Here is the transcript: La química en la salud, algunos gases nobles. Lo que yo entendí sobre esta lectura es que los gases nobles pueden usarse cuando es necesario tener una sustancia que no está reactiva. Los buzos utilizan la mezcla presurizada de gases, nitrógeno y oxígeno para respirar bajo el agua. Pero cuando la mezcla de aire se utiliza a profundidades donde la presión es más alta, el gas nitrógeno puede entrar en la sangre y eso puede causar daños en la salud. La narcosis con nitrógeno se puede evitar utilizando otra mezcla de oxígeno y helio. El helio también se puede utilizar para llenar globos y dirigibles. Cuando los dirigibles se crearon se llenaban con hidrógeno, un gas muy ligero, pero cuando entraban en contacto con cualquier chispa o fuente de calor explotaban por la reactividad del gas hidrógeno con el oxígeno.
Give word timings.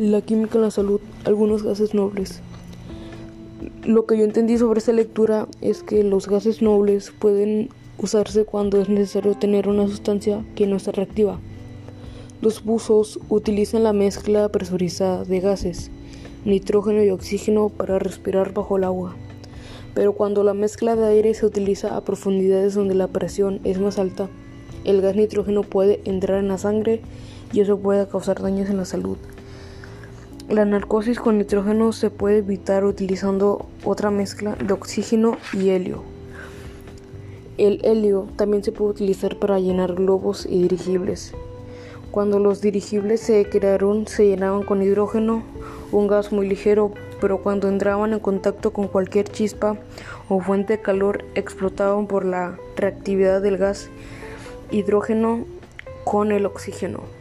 La 0.00 0.22
química 0.22 0.56
en 0.56 0.62
la 0.62 0.70
salud, 0.70 0.98
algunos 1.26 1.62
gases 1.62 1.92
nobles. 1.92 2.40
Lo 3.84 4.06
que 4.06 4.16
yo 4.16 4.24
entendí 4.24 4.56
sobre 4.56 4.78
esta 4.78 4.92
lectura 4.92 5.46
es 5.60 5.82
que 5.82 6.02
los 6.04 6.26
gases 6.26 6.62
nobles 6.62 7.12
pueden 7.18 7.68
usarse 7.98 8.46
cuando 8.46 8.80
es 8.80 8.88
necesario 8.88 9.34
tener 9.34 9.68
una 9.68 9.86
sustancia 9.86 10.42
que 10.54 10.66
no 10.66 10.76
está 10.76 10.92
reactiva. 10.92 11.38
Los 12.40 12.64
buzos 12.64 13.20
utilizan 13.28 13.82
la 13.82 13.92
mezcla 13.92 14.48
presurizada 14.48 15.24
de 15.24 15.40
gases, 15.40 15.90
nitrógeno 16.46 17.04
y 17.04 17.10
oxígeno 17.10 17.68
para 17.68 17.98
respirar 17.98 18.54
bajo 18.54 18.78
el 18.78 18.84
agua. 18.84 19.14
Pero 19.92 20.14
cuando 20.14 20.44
la 20.44 20.54
mezcla 20.54 20.96
de 20.96 21.08
aire 21.08 21.34
se 21.34 21.44
utiliza 21.44 21.94
a 21.94 22.04
profundidades 22.06 22.72
donde 22.72 22.94
la 22.94 23.08
presión 23.08 23.60
es 23.64 23.78
más 23.78 23.98
alta, 23.98 24.30
el 24.84 25.02
gas 25.02 25.14
nitrógeno 25.14 25.62
puede 25.62 26.00
entrar 26.06 26.38
en 26.38 26.48
la 26.48 26.56
sangre 26.56 27.02
y 27.52 27.60
eso 27.60 27.78
puede 27.78 28.08
causar 28.08 28.40
daños 28.40 28.70
en 28.70 28.78
la 28.78 28.86
salud. 28.86 29.18
La 30.50 30.64
narcosis 30.64 31.20
con 31.20 31.38
nitrógeno 31.38 31.92
se 31.92 32.10
puede 32.10 32.38
evitar 32.38 32.84
utilizando 32.84 33.66
otra 33.84 34.10
mezcla 34.10 34.56
de 34.56 34.72
oxígeno 34.72 35.36
y 35.52 35.70
helio. 35.70 36.02
El 37.56 37.78
helio 37.84 38.26
también 38.34 38.64
se 38.64 38.72
puede 38.72 38.90
utilizar 38.90 39.36
para 39.36 39.60
llenar 39.60 39.94
globos 39.94 40.46
y 40.46 40.62
dirigibles. 40.62 41.34
Cuando 42.10 42.40
los 42.40 42.60
dirigibles 42.60 43.20
se 43.20 43.48
crearon 43.48 44.08
se 44.08 44.26
llenaban 44.26 44.64
con 44.64 44.82
hidrógeno, 44.82 45.44
un 45.92 46.08
gas 46.08 46.32
muy 46.32 46.48
ligero, 46.48 46.90
pero 47.20 47.38
cuando 47.44 47.68
entraban 47.68 48.12
en 48.12 48.18
contacto 48.18 48.72
con 48.72 48.88
cualquier 48.88 49.28
chispa 49.28 49.76
o 50.28 50.40
fuente 50.40 50.78
de 50.78 50.82
calor 50.82 51.24
explotaban 51.36 52.08
por 52.08 52.24
la 52.24 52.58
reactividad 52.74 53.40
del 53.40 53.56
gas 53.56 53.88
hidrógeno 54.72 55.44
con 56.02 56.32
el 56.32 56.44
oxígeno. 56.44 57.19